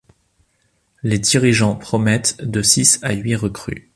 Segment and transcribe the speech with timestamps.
[1.03, 3.87] Les dirigeants promettent de six à huit recrues.